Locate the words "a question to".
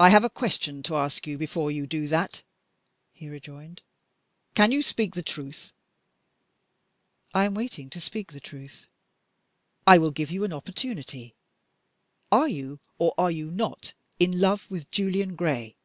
0.24-0.96